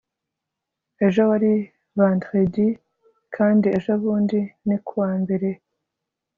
ejo 1.05 1.21
wari 1.29 1.53
vendredi 1.97 2.67
kandi 3.35 3.67
ejobundi 3.77 4.39
ni 4.67 4.77
kuwa 4.85 5.11
mbere 5.21 5.49